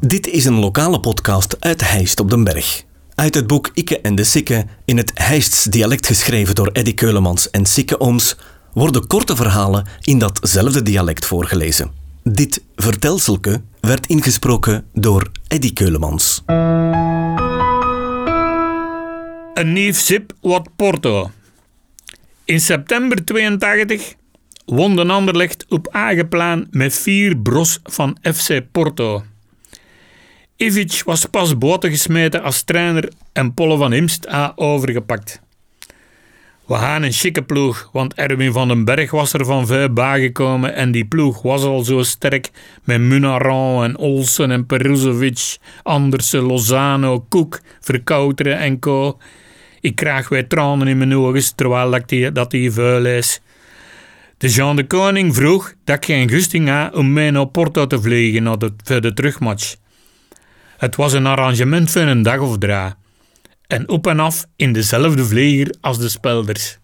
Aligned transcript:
Dit 0.00 0.26
is 0.26 0.44
een 0.44 0.58
lokale 0.58 1.00
podcast 1.00 1.56
uit 1.60 1.90
Heist 1.90 2.20
op 2.20 2.30
den 2.30 2.44
Berg. 2.44 2.84
Uit 3.14 3.34
het 3.34 3.46
boek 3.46 3.70
Ikke 3.74 4.00
en 4.00 4.14
de 4.14 4.24
Sikke, 4.24 4.66
in 4.84 4.96
het 4.96 5.10
Heists 5.14 5.64
dialect 5.64 6.06
geschreven 6.06 6.54
door 6.54 6.70
Eddy 6.72 6.94
Keulemans 6.94 7.50
en 7.50 7.66
Sikke 7.66 8.00
Ooms, 8.00 8.36
worden 8.72 9.06
korte 9.06 9.36
verhalen 9.36 9.86
in 10.02 10.18
datzelfde 10.18 10.82
dialect 10.82 11.26
voorgelezen. 11.26 11.90
Dit 12.22 12.62
vertelselke 12.76 13.62
werd 13.80 14.06
ingesproken 14.06 14.86
door 14.92 15.30
Eddy 15.48 15.72
Keulemans. 15.72 16.42
Een 19.54 19.72
nieuw 19.72 19.92
zip 19.92 20.32
wat 20.40 20.68
Porto. 20.76 21.30
In 22.44 22.60
september 22.60 23.24
82 23.24 24.14
won 24.64 24.96
de 24.96 25.06
Anderlecht 25.06 25.66
op 25.68 25.88
Ageplaan 25.90 26.66
met 26.70 26.94
vier 26.94 27.36
bros 27.36 27.80
van 27.82 28.18
FC 28.22 28.62
Porto. 28.72 29.22
Ivic 30.58 31.02
was 31.04 31.26
pas 31.26 31.58
boten 31.58 31.90
gesmeten 31.90 32.42
als 32.42 32.62
trainer 32.62 33.12
en 33.32 33.54
Polle 33.54 33.76
van 33.76 33.92
Imst 33.92 34.28
a 34.28 34.52
overgepakt. 34.56 35.40
We 36.66 36.74
gaan 36.74 37.02
een 37.02 37.12
chique 37.12 37.42
ploeg, 37.42 37.88
want 37.92 38.14
Erwin 38.14 38.52
van 38.52 38.68
den 38.68 38.84
Berg 38.84 39.10
was 39.10 39.32
er 39.32 39.44
van 39.44 39.66
vuil 39.66 39.92
bijgekomen 39.92 40.74
en 40.74 40.90
die 40.90 41.04
ploeg 41.04 41.42
was 41.42 41.62
al 41.62 41.84
zo 41.84 42.02
sterk 42.02 42.50
met 42.84 43.00
Munaran 43.00 43.84
en 43.84 43.96
Olsen 43.96 44.50
en 44.50 44.66
Peruzovic, 44.66 45.58
Andersen, 45.82 46.42
Lozano, 46.42 47.20
Koek, 47.28 47.60
Verkouteren 47.80 48.58
en 48.58 48.78
co. 48.78 49.18
Ik 49.80 49.94
krijg 49.94 50.28
weer 50.28 50.48
tranen 50.48 50.88
in 50.88 50.98
mijn 50.98 51.14
ogen 51.14 51.54
terwijl 51.56 51.90
dat 51.90 52.08
die, 52.08 52.32
dat 52.32 52.50
die 52.50 52.72
vuil 52.72 53.06
is. 53.06 53.40
De 54.38 54.48
Jean 54.48 54.76
de 54.76 54.86
Koning 54.86 55.34
vroeg 55.34 55.74
dat 55.84 55.96
ik 55.96 56.04
geen 56.04 56.28
gusting 56.28 56.68
had 56.68 56.94
om 56.94 57.12
mee 57.12 57.30
naar 57.30 57.46
Porto 57.46 57.86
te 57.86 58.00
vliegen 58.00 58.42
naar 58.42 58.58
de, 58.58 58.72
voor 58.84 59.00
de 59.00 59.14
terugmatch. 59.14 59.76
Het 60.78 60.96
was 60.96 61.12
een 61.12 61.26
arrangement 61.26 61.90
van 61.90 62.06
een 62.06 62.22
dag 62.22 62.38
of 62.38 62.58
drie. 62.58 62.94
En 63.66 63.88
op 63.88 64.06
en 64.06 64.20
af 64.20 64.46
in 64.56 64.72
dezelfde 64.72 65.24
vlieger 65.24 65.74
als 65.80 65.98
de 65.98 66.08
spelders. 66.08 66.78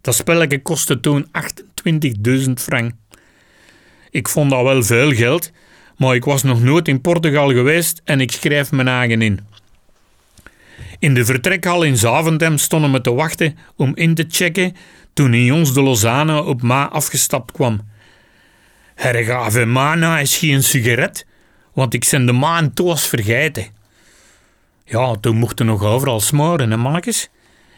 Dat 0.00 0.14
spelletje 0.14 0.62
kostte 0.62 1.00
toen 1.00 1.26
28.000 2.46 2.52
frank. 2.54 2.92
Ik 4.10 4.28
vond 4.28 4.50
dat 4.50 4.62
wel 4.62 4.82
veel 4.82 5.12
geld, 5.12 5.50
maar 5.96 6.14
ik 6.14 6.24
was 6.24 6.42
nog 6.42 6.62
nooit 6.62 6.88
in 6.88 7.00
Portugal 7.00 7.48
geweest 7.48 8.00
en 8.04 8.20
ik 8.20 8.32
schreef 8.32 8.72
mijn 8.72 8.88
eigen 8.88 9.22
in. 9.22 9.40
In 10.98 11.14
de 11.14 11.24
vertrekhal 11.24 11.82
in 11.82 11.96
Zaventem 11.96 12.58
stonden 12.58 12.92
we 12.92 13.00
te 13.00 13.12
wachten 13.12 13.58
om 13.76 13.96
in 13.96 14.14
te 14.14 14.24
checken 14.28 14.76
toen 15.12 15.44
Jons 15.44 15.74
de 15.74 15.82
Lozano 15.82 16.38
op 16.38 16.62
Ma 16.62 16.88
afgestapt 16.88 17.52
kwam. 17.52 17.80
Hergave 18.94 19.64
Mana 19.64 20.18
is 20.18 20.36
geen 20.36 20.62
sigaret, 20.62 21.26
want 21.72 21.94
ik 21.94 22.04
zijn 22.04 22.26
de 22.26 22.32
maan 22.32 22.72
toos 22.72 23.06
vergeten. 23.06 23.66
Ja, 24.84 25.14
toen 25.14 25.36
mochten 25.36 25.66
nog 25.66 25.84
overal 25.84 26.20
smoren, 26.20 26.70
hè 26.70 26.76
mannetjes? 26.76 27.30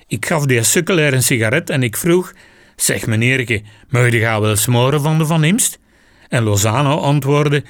Ik 0.07 0.27
gaf 0.27 0.47
die 0.47 0.62
sukkelaar 0.62 1.12
een 1.12 1.23
sigaret 1.23 1.71
en 1.71 1.83
ik 1.83 1.97
vroeg, 1.97 2.33
zeg 2.77 3.07
meneerke, 3.07 3.63
mag 3.89 4.11
je 4.11 4.19
wel 4.19 4.57
smoren 4.57 5.03
van 5.03 5.19
de 5.19 5.27
Van 5.27 5.45
Imst? 5.45 5.79
En 6.29 6.43
Lozano 6.43 6.97
antwoordde, 6.97 7.65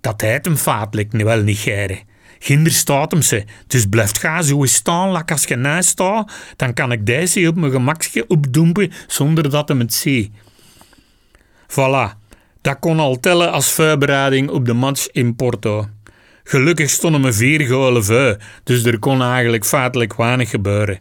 dat 0.00 0.20
hij 0.20 0.38
hem 0.42 0.56
vaatelijk 0.56 1.12
niet 1.12 1.22
wel 1.22 1.42
niet 1.42 1.58
geren. 1.58 1.98
Ginder 2.38 2.72
staat 2.72 3.10
hem 3.10 3.22
ze, 3.22 3.44
dus 3.66 3.86
blijft 3.86 4.18
ga 4.18 4.42
zo 4.42 4.64
staan, 4.64 5.08
lak 5.08 5.30
als 5.30 5.44
je 5.44 5.56
naast 5.56 5.88
staat, 5.88 6.32
dan 6.56 6.74
kan 6.74 6.92
ik 6.92 7.06
deze 7.06 7.48
op 7.48 7.56
mijn 7.56 7.72
gemakje 7.72 8.24
opdoempen 8.28 8.92
zonder 9.06 9.50
dat 9.50 9.68
hem 9.68 9.78
het 9.78 9.94
zie. 9.94 10.32
Voilà, 11.68 12.19
dat 12.60 12.78
kon 12.78 13.00
al 13.00 13.20
tellen 13.20 13.52
als 13.52 13.72
voorbereiding 13.72 14.50
op 14.50 14.66
de 14.66 14.72
match 14.72 15.08
in 15.10 15.36
Porto. 15.36 15.88
Gelukkig 16.44 16.90
stonden 16.90 17.20
me 17.20 17.32
vier 17.32 17.60
golen 17.66 18.04
vuil, 18.04 18.36
dus 18.64 18.84
er 18.84 18.98
kon 18.98 19.22
eigenlijk 19.22 19.64
feitelijk 19.64 20.16
weinig 20.16 20.50
gebeuren. 20.50 21.00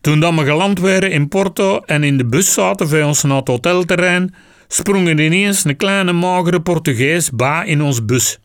Toen 0.00 0.20
dat 0.20 0.34
we 0.34 0.44
geland 0.44 0.78
waren 0.78 1.10
in 1.10 1.28
Porto 1.28 1.80
en 1.80 2.04
in 2.04 2.16
de 2.16 2.26
bus 2.26 2.52
zaten 2.52 2.88
voor 2.88 3.02
ons 3.02 3.22
naar 3.22 3.36
het 3.36 3.48
hotelterrein, 3.48 4.34
sprong 4.68 5.08
er 5.08 5.20
ineens 5.20 5.64
een 5.64 5.76
kleine 5.76 6.12
magere 6.12 6.60
Portugees 6.60 7.30
ba 7.30 7.62
in 7.62 7.82
ons 7.82 8.04
bus. 8.04 8.38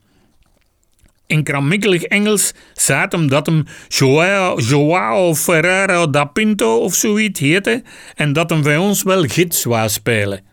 In 1.27 1.43
kramikkelig 1.43 2.03
Engels 2.03 2.53
zei 2.73 3.05
hem 3.09 3.29
dat 3.29 3.45
hem 3.45 3.63
Joao, 3.87 4.59
Joao 4.59 5.35
Ferreira 5.35 6.07
da 6.07 6.25
Pinto 6.25 6.77
of 6.77 6.95
zoiets 6.95 7.39
heette 7.39 7.83
en 8.15 8.33
dat 8.33 8.49
hem 8.49 8.61
bij 8.61 8.77
ons 8.77 9.03
wel 9.03 9.23
gids 9.23 9.63
wou 9.63 9.89
spelen. 9.89 10.48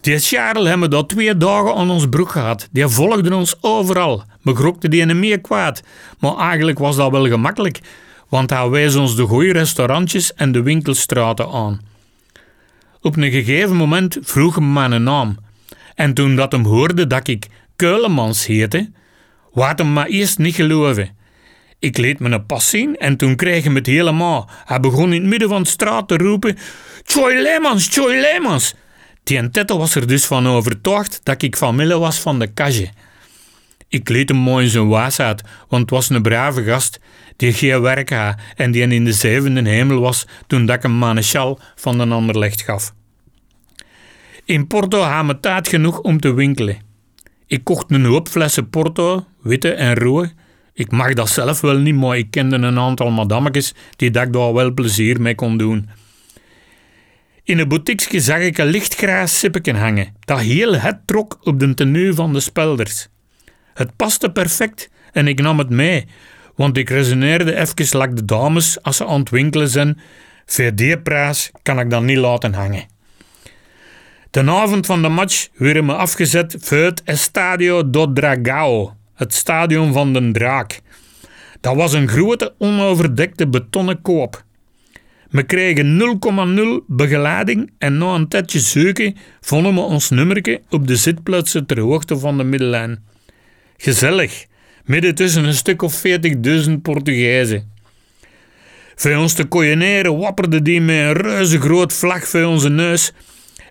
Die 0.00 0.18
Charles 0.18 0.68
hebben 0.68 0.90
dat 0.90 1.08
twee 1.08 1.36
dagen 1.36 1.74
aan 1.74 1.90
ons 1.90 2.08
broek 2.08 2.30
gehad. 2.30 2.68
Die 2.70 2.88
volgde 2.88 3.34
ons 3.34 3.56
overal. 3.60 4.22
We 4.42 4.54
grokten 4.54 4.90
die 4.90 5.00
in 5.00 5.18
meer 5.18 5.40
kwaad. 5.40 5.82
Maar 6.18 6.36
eigenlijk 6.36 6.78
was 6.78 6.96
dat 6.96 7.10
wel 7.10 7.26
gemakkelijk, 7.26 7.80
want 8.28 8.50
hij 8.50 8.68
wees 8.68 8.96
ons 8.96 9.16
de 9.16 9.22
goede 9.22 9.52
restaurantjes 9.52 10.34
en 10.34 10.52
de 10.52 10.62
winkelstraten 10.62 11.50
aan. 11.50 11.80
Op 13.00 13.16
een 13.16 13.30
gegeven 13.30 13.76
moment 13.76 14.18
vroeg 14.20 14.54
hem 14.54 14.72
mijn 14.72 15.02
naam. 15.02 15.36
En 15.94 16.14
toen 16.14 16.36
dat 16.36 16.52
hem 16.52 16.64
hoorde 16.64 17.06
dat 17.06 17.28
ik 17.28 17.46
Keulemans 17.76 18.46
heette, 18.46 18.90
wou 19.52 19.72
hem 19.76 19.92
maar 19.92 20.06
eerst 20.06 20.38
niet 20.38 20.54
geloven. 20.54 21.16
Ik 21.78 21.98
leed 21.98 22.18
me 22.18 22.30
een 22.30 22.46
pas 22.46 22.68
zien 22.68 22.96
en 22.96 23.16
toen 23.16 23.36
kreeg 23.36 23.64
hij 23.64 23.74
het 23.74 23.86
helemaal. 23.86 24.50
Hij 24.64 24.80
begon 24.80 25.12
in 25.12 25.20
het 25.20 25.30
midden 25.30 25.48
van 25.48 25.62
de 25.62 25.68
straat 25.68 26.08
te 26.08 26.16
roepen: 26.16 26.56
Choi 27.04 27.42
Lemans, 27.42 27.88
Choi 27.88 28.20
Lemans. 28.20 28.74
Die 29.28 29.50
Tette 29.50 29.76
was 29.76 29.94
er 29.94 30.06
dus 30.06 30.26
van 30.26 30.46
overtuigd 30.46 31.20
dat 31.22 31.42
ik 31.42 31.56
familie 31.56 31.96
was 31.96 32.18
van 32.18 32.38
de 32.38 32.46
kage. 32.46 32.88
Ik 33.88 34.08
leed 34.08 34.28
hem 34.28 34.38
mooi 34.38 34.64
in 34.64 34.70
zijn 34.70 34.88
waasheid, 34.88 35.42
want 35.68 35.82
het 35.82 35.90
was 35.90 36.10
een 36.10 36.22
brave 36.22 36.64
gast 36.64 37.00
die 37.36 37.52
geen 37.52 37.80
werk 37.80 38.10
had 38.10 38.34
en 38.56 38.70
die 38.70 38.82
in 38.82 39.04
de 39.04 39.12
zevende 39.12 39.70
hemel 39.70 40.00
was 40.00 40.26
toen 40.46 40.66
dat 40.66 40.76
ik 40.76 40.82
hem 40.82 41.22
sjal 41.22 41.60
van 41.76 42.00
een 42.00 42.12
ander 42.12 42.38
licht 42.38 42.62
gaf. 42.62 42.94
In 44.44 44.66
Porto 44.66 45.00
had 45.00 45.24
me 45.24 45.40
tijd 45.40 45.68
genoeg 45.68 46.00
om 46.00 46.20
te 46.20 46.32
winkelen. 46.32 46.78
Ik 47.46 47.64
kocht 47.64 47.90
een 47.90 48.04
hoop 48.04 48.28
flessen 48.28 48.70
Porto, 48.70 49.26
witte 49.42 49.72
en 49.72 49.94
rode. 49.94 50.32
Ik 50.72 50.90
mag 50.90 51.12
dat 51.14 51.28
zelf 51.28 51.60
wel 51.60 51.78
niet, 51.78 51.94
maar 51.94 52.18
ik 52.18 52.30
kende 52.30 52.56
een 52.56 52.78
aantal 52.78 53.10
madammetjes 53.10 53.74
die 53.96 54.10
dat 54.10 54.26
ik 54.26 54.32
daar 54.32 54.52
wel 54.52 54.72
plezier 54.72 55.20
mee 55.20 55.34
kon 55.34 55.56
doen. 55.56 55.88
In 57.48 57.58
een 57.58 57.68
boutiqueje 57.68 58.20
zag 58.20 58.38
ik 58.38 58.58
een 58.58 58.66
lichtgraas 58.66 59.38
sippeken 59.38 59.76
hangen, 59.76 60.14
dat 60.20 60.40
heel 60.40 60.74
het 60.74 61.06
trok 61.06 61.38
op 61.42 61.60
de 61.60 61.74
tenue 61.74 62.14
van 62.14 62.32
de 62.32 62.40
spelders. 62.40 63.08
Het 63.74 63.96
paste 63.96 64.30
perfect 64.30 64.90
en 65.12 65.28
ik 65.28 65.40
nam 65.40 65.58
het 65.58 65.70
mee, 65.70 66.06
want 66.56 66.76
ik 66.76 66.88
resoneerde 66.88 67.56
even 67.56 67.98
lak 67.98 68.16
de 68.16 68.24
dames 68.24 68.82
als 68.82 68.96
ze 68.96 69.06
aan 69.06 69.20
het 69.20 69.30
winkelen 69.30 69.68
zijn. 69.68 70.00
Prijs 71.02 71.50
kan 71.62 71.80
ik 71.80 71.90
dat 71.90 72.02
niet 72.02 72.16
laten 72.16 72.54
hangen. 72.54 72.86
De 74.30 74.50
avond 74.50 74.86
van 74.86 75.02
de 75.02 75.08
match 75.08 75.48
werden 75.54 75.86
we 75.86 75.94
afgezet 75.94 76.68
het 76.68 77.02
Estadio 77.04 77.90
do 77.90 78.12
Dragao, 78.12 78.96
het 79.14 79.34
stadion 79.34 79.92
van 79.92 80.12
de 80.12 80.30
draak. 80.30 80.80
Dat 81.60 81.76
was 81.76 81.92
een 81.92 82.08
grote 82.08 82.54
onoverdekte 82.58 83.48
betonnen 83.48 84.02
koop. 84.02 84.46
We 85.30 85.42
kregen 85.42 86.18
0,0 86.80 86.84
begeleiding 86.86 87.70
en 87.78 87.98
na 87.98 88.14
een 88.14 88.28
tijdje 88.28 88.58
zoeken 88.58 89.16
vonden 89.40 89.74
we 89.74 89.80
ons 89.80 90.10
nummerke 90.10 90.60
op 90.70 90.86
de 90.86 90.96
zitplaatsen 90.96 91.66
ter 91.66 91.80
hoogte 91.80 92.18
van 92.18 92.36
de 92.36 92.44
middellijn. 92.44 93.04
Gezellig, 93.76 94.46
midden 94.84 95.14
tussen 95.14 95.44
een 95.44 95.54
stuk 95.54 95.82
of 95.82 96.02
40.000 96.66 96.72
Portugezen. 96.82 97.72
Voor 98.94 99.16
ons 99.16 99.32
te 99.32 99.44
kojeneren 99.44 100.18
wapperde 100.18 100.62
die 100.62 100.80
met 100.80 100.96
een 100.96 101.12
reuze 101.12 101.60
groot 101.60 101.92
vlag 101.92 102.28
voor 102.28 102.44
onze 102.44 102.68
neus. 102.68 103.12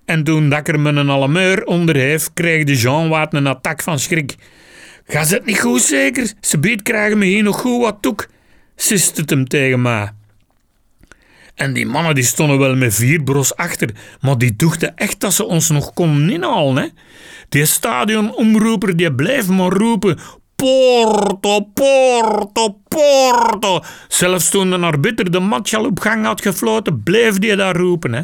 En 0.06 0.24
toen 0.24 0.50
dat 0.50 0.68
er 0.68 0.80
met 0.80 0.96
een 0.96 1.10
alameur 1.10 1.66
onder 1.66 1.96
heeft, 1.96 2.34
kreeg 2.34 2.64
de 2.64 2.76
Jean 2.76 3.10
wat 3.10 3.34
een 3.34 3.48
attack 3.48 3.82
van 3.82 4.00
schrik. 4.00 4.36
Gaat 5.08 5.30
het 5.30 5.46
niet 5.46 5.60
goed 5.60 5.82
zeker? 5.82 6.34
Ze 6.42 6.60
biedt 6.60 6.82
krijgen 6.82 7.18
me 7.18 7.26
hier 7.26 7.44
nog 7.44 7.60
goed 7.60 7.82
wat 7.82 7.98
toek, 8.02 8.28
sist 8.76 9.18
het 9.18 9.30
hem 9.30 9.48
tegen 9.48 9.82
mij. 9.82 10.17
En 11.58 11.74
die 11.74 11.86
mannen 11.86 12.16
die 12.16 12.24
stonden 12.24 12.60
wel 12.60 12.76
met 12.76 12.94
vier 12.94 13.24
bros 13.24 13.56
achter, 13.56 13.90
maar 14.22 14.38
die 14.38 14.56
dachten 14.56 14.96
echt 14.96 15.20
dat 15.20 15.34
ze 15.34 15.46
ons 15.46 15.70
nog 15.70 15.94
konden 15.94 16.30
inhalen. 16.30 16.84
Hè? 16.84 16.88
Die 17.50 17.66
stadionomroeper 17.66 18.98
die 18.98 19.14
bleef 19.14 19.48
maar 19.48 19.72
roepen: 19.72 20.18
Porto, 20.56 21.60
Porto, 21.60 22.80
Porto. 22.88 23.84
Zelfs 24.08 24.50
toen 24.50 24.70
de 24.70 24.78
arbiter 24.78 25.32
de 25.32 25.40
match 25.40 25.74
al 25.74 25.86
op 25.86 26.00
gang 26.00 26.26
had 26.26 26.42
gefloten, 26.42 27.04
bleef 27.04 27.40
die 27.40 27.56
daar 27.56 27.76
roepen. 27.76 28.14
Hè? 28.14 28.22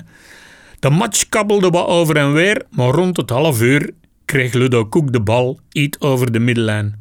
De 0.79 0.89
match 0.89 1.29
kabbelde 1.29 1.69
wat 1.69 1.87
over 1.87 2.15
en 2.15 2.33
weer, 2.33 2.61
maar 2.69 2.89
rond 2.89 3.17
het 3.17 3.29
half 3.29 3.61
uur 3.61 3.89
kreeg 4.25 4.53
Ludo 4.53 4.85
Koek 4.85 5.13
de 5.13 5.21
bal 5.21 5.59
iets 5.71 5.99
over 5.99 6.31
de 6.31 6.39
middellijn. 6.39 6.99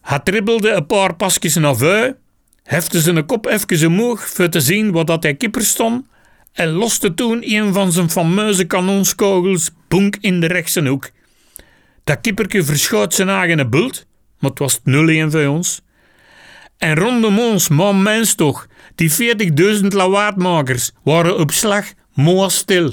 Hij 0.00 0.18
dribbelde 0.18 0.70
een 0.70 0.86
paar 0.86 1.14
pasjes 1.14 1.54
naar 1.54 1.76
vuil 1.76 2.14
hefte 2.64 3.00
zijn 3.00 3.26
kop 3.26 3.46
even 3.46 3.86
omhoog 3.86 4.28
voor 4.28 4.48
te 4.48 4.60
zien 4.60 4.92
wat 4.92 5.06
dat 5.06 5.22
hij 5.22 5.34
kipper 5.34 5.64
stond 5.64 6.06
en 6.52 6.68
loste 6.68 7.14
toen 7.14 7.42
een 7.42 7.72
van 7.72 7.92
zijn 7.92 8.10
fameuze 8.10 8.64
kanonskogels 8.64 9.70
bonk 9.88 10.16
in 10.20 10.40
de 10.40 10.46
rechtse 10.46 10.88
hoek. 10.88 11.10
Dat 12.04 12.20
kipperke 12.20 12.64
verschoot 12.64 13.14
zijn 13.14 13.28
eigen 13.28 13.70
bult, 13.70 14.06
maar 14.38 14.50
het 14.50 14.58
was 14.58 14.78
0-1 14.78 14.82
voor 15.28 15.46
ons. 15.46 15.80
En 16.78 16.94
rondom 16.96 17.38
ons, 17.38 17.68
man 17.68 18.02
mens 18.02 18.34
toch, 18.34 18.66
die 18.94 19.10
40.000 19.80 19.86
lawaadmakers 19.86 20.90
waren 21.02 21.38
op 21.38 21.50
slag 21.50 21.86
mooi 22.14 22.50
stil. 22.50 22.92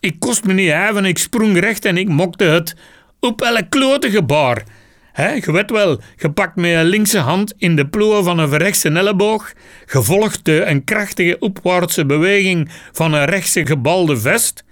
Ik 0.00 0.18
kost 0.18 0.44
me 0.44 0.52
niet 0.52 0.70
even, 0.70 1.04
ik 1.04 1.18
sprong 1.18 1.58
recht 1.58 1.84
en 1.84 1.96
ik 1.96 2.08
mokte 2.08 2.44
het 2.44 2.76
op 3.20 3.42
elk 3.42 3.70
klote 3.70 4.10
gebaar. 4.10 4.64
He, 5.12 5.28
je 5.28 5.64
wel, 5.66 6.00
gepakt 6.16 6.56
met 6.56 6.74
een 6.74 6.84
linkse 6.84 7.18
hand 7.18 7.54
in 7.58 7.76
de 7.76 7.86
ploer 7.86 8.22
van 8.22 8.38
een 8.38 8.48
verrechtse 8.48 8.88
elleboog, 8.88 9.52
gevolgd 9.86 10.44
door 10.44 10.60
een 10.60 10.84
krachtige 10.84 11.38
opwaartse 11.38 12.06
beweging 12.06 12.70
van 12.92 13.12
een 13.12 13.24
rechtse 13.24 13.66
gebalde 13.66 14.16
vest. 14.16 14.64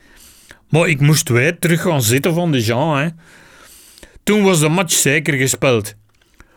Maar 0.69 0.89
ik 0.89 1.01
moest 1.01 1.29
weer 1.29 1.59
terug 1.59 1.83
gaan 1.83 2.03
zitten 2.03 2.35
van 2.35 2.53
de 2.53 2.61
Jean. 2.61 3.19
Toen 4.25 4.43
was 4.43 4.61
de 4.61 4.69
match 4.69 4.93
zeker 4.93 5.35
gespeeld. 5.35 5.95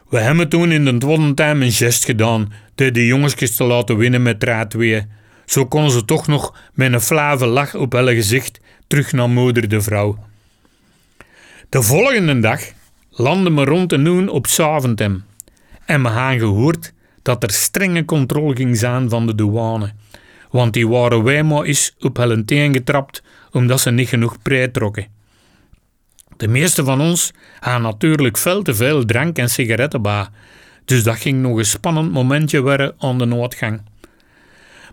We 0.09 0.19
hebben 0.19 0.49
toen 0.49 0.71
in 0.71 0.85
de 0.85 0.97
tweede 0.97 1.33
time 1.33 1.65
een 1.65 1.71
gest 1.71 2.05
gedaan, 2.05 2.53
door 2.75 2.91
de 2.91 3.05
jongetjes 3.05 3.55
te 3.55 3.63
laten 3.63 3.97
winnen 3.97 4.21
met 4.21 4.45
3-2. 4.77 5.07
Zo 5.45 5.65
konden 5.65 5.91
ze 5.91 6.05
toch 6.05 6.27
nog 6.27 6.55
met 6.73 6.93
een 6.93 7.01
flave 7.01 7.45
lach 7.45 7.75
op 7.75 7.91
hun 7.91 8.07
gezicht 8.07 8.59
terug 8.87 9.11
naar 9.11 9.29
moeder 9.29 9.69
de 9.69 9.81
vrouw. 9.81 10.17
De 11.69 11.81
volgende 11.81 12.39
dag 12.39 12.61
landden 13.15 13.55
we 13.55 13.63
rond 13.63 13.89
de 13.89 13.97
noen 13.97 14.29
op 14.29 14.47
Saventem. 14.47 15.23
En 15.85 16.03
we 16.03 16.09
hebben 16.09 16.39
gehoord 16.39 16.93
dat 17.21 17.43
er 17.43 17.51
strenge 17.51 18.05
controle 18.05 18.55
ging 18.55 18.77
zijn 18.77 19.09
van 19.09 19.25
de 19.25 19.35
douane. 19.35 19.91
Want 20.49 20.73
die 20.73 20.87
waren 20.87 21.23
wij 21.23 21.43
maar 21.43 21.63
eens 21.63 21.95
op 21.99 22.17
hun 22.17 22.45
teen 22.45 22.73
getrapt 22.73 23.23
omdat 23.51 23.79
ze 23.79 23.91
niet 23.91 24.07
genoeg 24.07 24.41
prei 24.41 24.71
trokken. 24.71 25.07
De 26.37 26.47
meeste 26.47 26.83
van 26.83 27.01
ons 27.01 27.31
hadden 27.59 27.81
natuurlijk 27.81 28.37
veel 28.37 28.61
te 28.61 28.73
veel 28.73 29.05
drank 29.05 29.37
en 29.37 29.49
sigaretten 29.49 30.01
bij, 30.01 30.27
dus 30.85 31.03
dat 31.03 31.17
ging 31.17 31.41
nog 31.41 31.57
een 31.57 31.65
spannend 31.65 32.11
momentje 32.11 32.61
worden 32.61 32.95
aan 32.97 33.17
de 33.17 33.25
noodgang. 33.25 33.81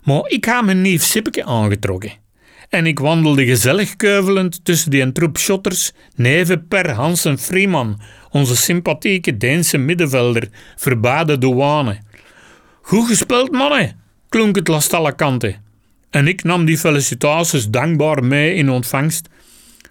Maar 0.03 0.23
ik 0.27 0.45
had 0.45 0.65
mijn 0.65 0.81
nieuw 0.81 0.99
Sippeke 0.99 1.45
aangetrokken. 1.45 2.13
En 2.71 2.87
ik 2.87 2.99
wandelde 2.99 3.45
gezellig 3.47 3.97
keuvelend 3.97 4.65
tussen 4.65 4.91
die 4.91 5.13
troep 5.13 5.39
shotters, 5.39 5.93
neven 6.15 6.69
per 6.69 6.91
Hansen 6.91 7.39
Freeman, 7.39 8.01
onze 8.31 8.57
sympathieke 8.57 9.37
Deense 9.37 9.79
middenvelder, 9.79 10.49
verbaden 10.77 11.41
douane. 11.41 11.99
Goed 12.83 13.07
gespeeld, 13.07 13.51
mannen, 13.51 14.01
klonk 14.29 14.57
het 14.57 14.69
last 14.69 14.93
alle 14.93 15.15
kanten. 15.15 15.63
En 16.11 16.29
ik 16.29 16.43
nam 16.43 16.65
die 16.65 16.79
felicitaties 16.79 17.69
dankbaar 17.69 18.25
mee 18.25 18.55
in 18.55 18.71
ontvangst. 18.71 19.29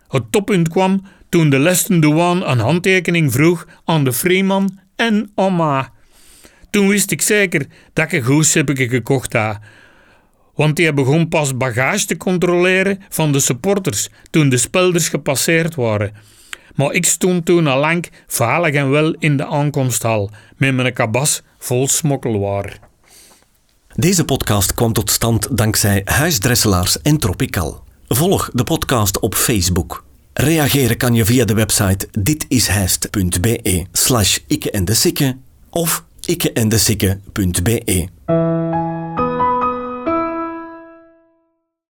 Het 0.08 0.32
toppunt 0.32 0.70
kwam 0.70 1.06
toen 1.30 1.50
de 1.50 1.60
lesten 1.60 2.00
douane 2.00 2.46
een 2.46 2.60
handtekening 2.60 3.32
vroeg 3.32 3.68
aan 3.86 4.04
de 4.04 4.14
Freeman 4.14 4.80
en 4.96 5.32
Oma. 5.36 5.92
Toen 6.70 6.88
wist 6.88 7.12
ik 7.12 7.22
zeker 7.22 7.66
dat 7.94 8.06
ik 8.06 8.12
een 8.12 8.24
goed 8.24 8.64
gekocht 8.66 9.34
had 9.34 9.58
want 10.60 10.76
die 10.76 10.94
begon 10.94 11.28
pas 11.28 11.58
bagage 11.58 12.06
te 12.06 12.18
controleren 12.18 13.00
van 13.10 13.32
de 13.32 13.40
supporters 13.40 14.10
toen 14.30 14.50
de 14.50 14.58
spelders 14.58 15.10
gepasseerd 15.10 15.76
waren. 15.76 16.14
Maar 16.76 16.92
ik 16.92 17.06
stond 17.06 17.46
toen 17.46 17.68
al 17.68 17.80
lang 17.80 18.06
veilig 18.28 18.74
en 18.74 18.90
wel 18.90 19.16
in 19.20 19.38
de 19.38 19.46
aankomsthal 19.46 20.32
met 20.58 20.76
mijn 20.76 20.94
kabas 20.94 21.42
vol 21.60 21.88
smokkelwaar. 21.88 22.80
Deze 23.96 24.26
podcast 24.26 24.74
kwam 24.74 24.94
tot 24.94 25.12
stand 25.12 25.58
dankzij 25.58 26.02
Huisdresselaars 26.06 27.02
en 27.02 27.18
Tropical. 27.18 27.84
Volg 28.08 28.50
de 28.54 28.64
podcast 28.64 29.20
op 29.20 29.36
Facebook. 29.36 30.04
Reageren 30.34 30.98
kan 30.98 31.14
je 31.14 31.26
via 31.26 31.46
de 31.46 31.54
website 31.54 32.08
ditishijst.be 32.12 33.86
slash 33.92 34.38
ikke 34.48 34.72
en 34.72 34.86
de 34.86 35.36
of 35.70 36.04
ikkeendesikke.be. 36.26 38.89